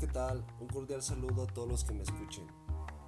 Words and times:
¿qué 0.00 0.06
tal? 0.06 0.42
Un 0.60 0.68
cordial 0.68 1.02
saludo 1.02 1.42
a 1.42 1.46
todos 1.46 1.68
los 1.68 1.84
que 1.84 1.92
me 1.92 2.02
escuchen. 2.02 2.46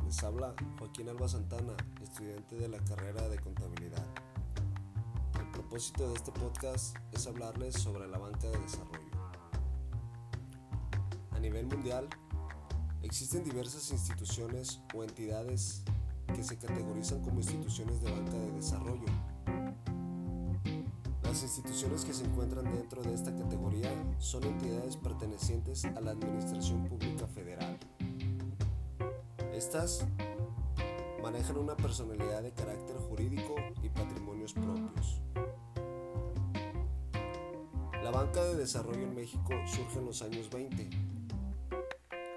Les 0.04 0.22
habla 0.22 0.54
Joaquín 0.78 1.08
Alba 1.08 1.26
Santana, 1.26 1.74
estudiante 2.02 2.54
de 2.54 2.68
la 2.68 2.84
carrera 2.84 3.30
de 3.30 3.38
contabilidad. 3.38 4.04
El 5.40 5.50
propósito 5.52 6.06
de 6.08 6.14
este 6.16 6.32
podcast 6.32 6.94
es 7.12 7.26
hablarles 7.26 7.76
sobre 7.76 8.06
la 8.08 8.18
banca 8.18 8.46
de 8.46 8.58
desarrollo. 8.58 9.10
A 11.30 11.38
nivel 11.38 11.66
mundial, 11.66 12.10
existen 13.02 13.42
diversas 13.42 13.90
instituciones 13.90 14.82
o 14.94 15.02
entidades 15.02 15.84
que 16.34 16.44
se 16.44 16.58
categorizan 16.58 17.22
como 17.22 17.38
instituciones 17.38 18.02
de 18.02 18.10
banca 18.10 18.36
de 18.36 18.52
desarrollo 18.52 19.31
las 21.32 21.44
instituciones 21.44 22.04
que 22.04 22.12
se 22.12 22.26
encuentran 22.26 22.70
dentro 22.74 23.02
de 23.02 23.14
esta 23.14 23.34
categoría 23.34 23.90
son 24.18 24.44
entidades 24.44 24.98
pertenecientes 24.98 25.82
a 25.86 25.98
la 26.02 26.10
Administración 26.10 26.84
Pública 26.84 27.26
Federal. 27.26 27.78
Estas 29.54 30.04
manejan 31.22 31.56
una 31.56 31.74
personalidad 31.74 32.42
de 32.42 32.52
carácter 32.52 32.96
jurídico 33.08 33.54
y 33.82 33.88
patrimonios 33.88 34.52
propios. 34.52 35.22
La 38.04 38.10
banca 38.10 38.44
de 38.44 38.56
desarrollo 38.56 39.04
en 39.04 39.14
México 39.14 39.54
surge 39.64 40.00
en 40.00 40.04
los 40.04 40.20
años 40.20 40.50
20 40.50 40.90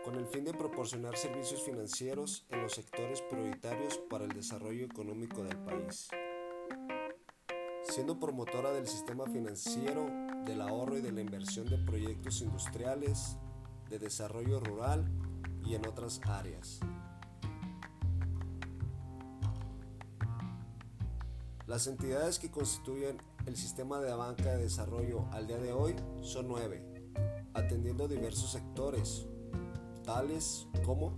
con 0.05 0.15
el 0.15 0.25
fin 0.25 0.45
de 0.45 0.53
proporcionar 0.53 1.17
servicios 1.17 1.61
financieros 1.63 2.45
en 2.49 2.61
los 2.61 2.71
sectores 2.71 3.21
prioritarios 3.23 3.97
para 4.09 4.23
el 4.23 4.31
desarrollo 4.31 4.85
económico 4.85 5.43
del 5.43 5.57
país 5.57 6.07
siendo 7.89 8.19
promotora 8.19 8.71
del 8.71 8.87
sistema 8.87 9.25
financiero, 9.25 10.07
del 10.45 10.61
ahorro 10.61 10.97
y 10.97 11.01
de 11.01 11.11
la 11.11 11.21
inversión 11.21 11.67
de 11.67 11.77
proyectos 11.77 12.41
industriales, 12.41 13.37
de 13.89 13.99
desarrollo 13.99 14.59
rural 14.59 15.05
y 15.63 15.75
en 15.75 15.85
otras 15.87 16.19
áreas. 16.25 16.79
Las 21.67 21.87
entidades 21.87 22.37
que 22.37 22.51
constituyen 22.51 23.17
el 23.45 23.55
sistema 23.55 23.99
de 23.99 24.13
banca 24.13 24.51
de 24.55 24.63
desarrollo 24.63 25.25
al 25.31 25.47
día 25.47 25.57
de 25.57 25.73
hoy 25.73 25.95
son 26.21 26.47
nueve, 26.47 27.11
atendiendo 27.53 28.07
diversos 28.07 28.51
sectores, 28.51 29.25
tales 30.03 30.67
como 30.85 31.17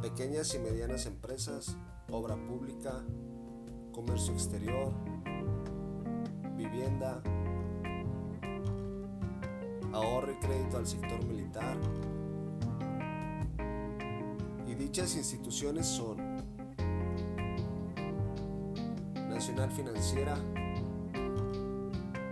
pequeñas 0.00 0.54
y 0.54 0.58
medianas 0.58 1.06
empresas, 1.06 1.76
obra 2.10 2.36
pública, 2.36 3.04
comercio 3.92 4.32
exterior, 4.32 4.90
vivienda, 6.56 7.22
ahorro 9.92 10.32
y 10.32 10.36
crédito 10.36 10.78
al 10.78 10.86
sector 10.86 11.22
militar. 11.24 11.76
Y 14.66 14.74
dichas 14.74 15.14
instituciones 15.14 15.86
son 15.86 16.16
Nacional 19.28 19.70
Financiera, 19.70 20.36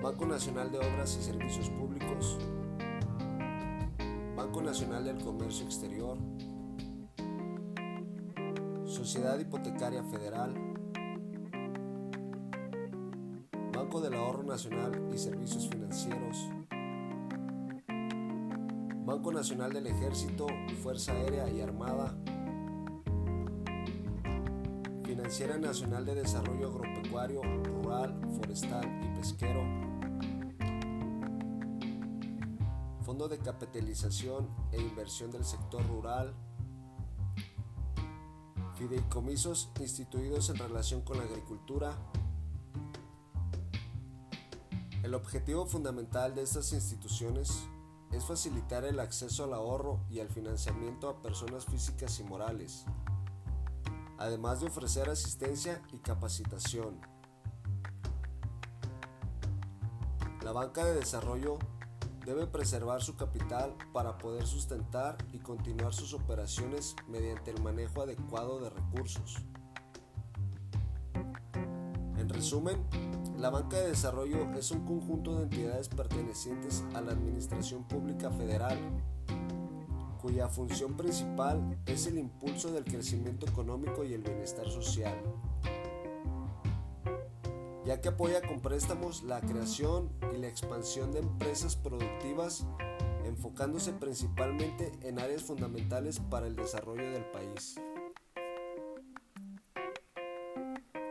Banco 0.02 0.24
Nacional 0.26 0.72
de 0.72 0.78
Obras 0.78 1.18
y 1.20 1.22
Servicios 1.22 1.68
Públicos, 1.68 2.38
Banco 4.34 4.62
Nacional 4.62 5.04
del 5.04 5.18
Comercio 5.18 5.66
Exterior, 5.66 6.16
Sociedad 8.86 9.38
Hipotecaria 9.38 10.02
Federal, 10.04 10.69
Banco 13.90 14.02
del 14.02 14.14
Ahorro 14.14 14.44
Nacional 14.44 15.10
y 15.12 15.18
Servicios 15.18 15.68
Financieros, 15.68 16.48
Banco 19.04 19.32
Nacional 19.32 19.72
del 19.72 19.88
Ejército, 19.88 20.46
Fuerza 20.80 21.10
Aérea 21.10 21.50
y 21.50 21.60
Armada, 21.60 22.16
Financiera 25.04 25.58
Nacional 25.58 26.06
de 26.06 26.14
Desarrollo 26.14 26.68
Agropecuario, 26.68 27.42
Rural, 27.64 28.16
Forestal 28.36 28.84
y 29.02 29.18
Pesquero, 29.18 29.64
Fondo 33.02 33.26
de 33.26 33.38
Capitalización 33.38 34.48
e 34.70 34.80
Inversión 34.80 35.32
del 35.32 35.44
Sector 35.44 35.84
Rural, 35.88 36.32
fideicomisos 38.76 39.72
instituidos 39.80 40.48
en 40.48 40.58
relación 40.58 41.00
con 41.02 41.18
la 41.18 41.24
agricultura, 41.24 41.98
el 45.10 45.16
objetivo 45.16 45.66
fundamental 45.66 46.36
de 46.36 46.42
estas 46.42 46.72
instituciones 46.72 47.66
es 48.12 48.24
facilitar 48.24 48.84
el 48.84 49.00
acceso 49.00 49.42
al 49.42 49.54
ahorro 49.54 49.98
y 50.08 50.20
al 50.20 50.28
financiamiento 50.28 51.08
a 51.08 51.20
personas 51.20 51.64
físicas 51.64 52.20
y 52.20 52.22
morales, 52.22 52.84
además 54.18 54.60
de 54.60 54.68
ofrecer 54.68 55.10
asistencia 55.10 55.82
y 55.92 55.98
capacitación. 55.98 57.00
La 60.44 60.52
banca 60.52 60.84
de 60.84 60.94
desarrollo 60.94 61.58
debe 62.24 62.46
preservar 62.46 63.02
su 63.02 63.16
capital 63.16 63.74
para 63.92 64.16
poder 64.16 64.46
sustentar 64.46 65.18
y 65.32 65.40
continuar 65.40 65.92
sus 65.92 66.14
operaciones 66.14 66.94
mediante 67.08 67.50
el 67.50 67.60
manejo 67.60 68.02
adecuado 68.02 68.60
de 68.60 68.70
recursos. 68.70 69.38
En 72.16 72.28
resumen, 72.28 72.86
la 73.40 73.48
banca 73.48 73.78
de 73.78 73.88
desarrollo 73.88 74.52
es 74.52 74.70
un 74.70 74.84
conjunto 74.84 75.36
de 75.36 75.44
entidades 75.44 75.88
pertenecientes 75.88 76.84
a 76.92 77.00
la 77.00 77.12
Administración 77.12 77.84
Pública 77.84 78.30
Federal, 78.30 78.78
cuya 80.20 80.46
función 80.48 80.94
principal 80.94 81.78
es 81.86 82.06
el 82.06 82.18
impulso 82.18 82.70
del 82.70 82.84
crecimiento 82.84 83.46
económico 83.46 84.04
y 84.04 84.12
el 84.12 84.20
bienestar 84.20 84.68
social, 84.68 85.16
ya 87.86 88.02
que 88.02 88.10
apoya 88.10 88.46
con 88.46 88.60
préstamos 88.60 89.22
la 89.22 89.40
creación 89.40 90.10
y 90.34 90.38
la 90.38 90.48
expansión 90.48 91.10
de 91.10 91.20
empresas 91.20 91.76
productivas 91.76 92.66
enfocándose 93.24 93.94
principalmente 93.94 94.92
en 95.00 95.18
áreas 95.18 95.44
fundamentales 95.44 96.20
para 96.20 96.46
el 96.46 96.56
desarrollo 96.56 97.10
del 97.10 97.24
país. 97.30 97.80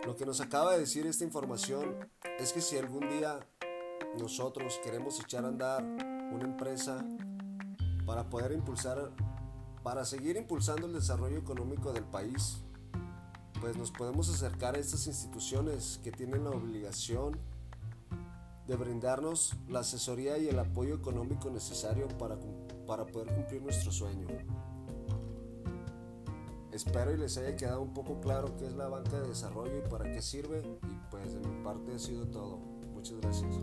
Lo 0.10 0.16
que 0.16 0.26
nos 0.26 0.42
acaba 0.42 0.74
de 0.74 0.80
decir 0.80 1.06
esta 1.06 1.24
información 1.24 1.96
es 2.40 2.52
que 2.52 2.62
si 2.62 2.76
algún 2.80 3.08
día 3.10 3.42
nosotros 4.18 4.80
queremos 4.84 5.20
echar 5.20 5.46
a 5.46 5.50
andar 5.50 5.84
una 5.84 6.46
empresa 6.46 7.06
para 8.08 8.28
poder 8.28 8.54
impulsar, 8.54 9.12
para 9.84 10.06
seguir 10.06 10.36
impulsando 10.36 10.88
el 10.88 10.94
desarrollo 10.94 11.38
económico 11.38 11.94
del 11.94 12.06
país, 12.06 12.64
pues 13.62 13.78
nos 13.78 13.92
podemos 13.92 14.34
acercar 14.34 14.76
a 14.76 14.80
estas 14.80 15.06
instituciones 15.06 16.00
que 16.04 16.12
tienen 16.12 16.44
la 16.44 16.50
obligación 16.50 17.38
de 18.66 18.76
brindarnos 18.78 19.58
la 19.68 19.82
asesoría 19.82 20.40
y 20.40 20.48
el 20.48 20.58
apoyo 20.58 20.96
económico 20.96 21.52
necesario 21.52 22.08
para, 22.18 22.36
para 22.88 23.06
poder 23.06 23.32
cumplir 23.36 23.62
nuestro 23.62 23.92
sueño. 23.92 24.26
Espero 26.80 27.14
y 27.14 27.18
les 27.18 27.38
haya 27.38 27.58
quedado 27.58 27.82
un 27.82 27.94
poco 27.94 28.22
claro 28.22 28.56
qué 28.56 28.66
es 28.66 28.74
la 28.74 28.88
banca 28.88 29.20
de 29.20 29.28
desarrollo 29.28 29.80
y 29.86 29.90
para 29.90 30.10
qué 30.14 30.22
sirve. 30.22 30.62
Y 30.82 30.98
pues 31.12 31.34
de 31.34 31.46
mi 31.46 31.62
parte 31.62 31.94
ha 31.94 32.00
sido 32.00 32.26
todo. 32.28 32.58
Muchas 32.94 33.20
gracias. 33.20 33.54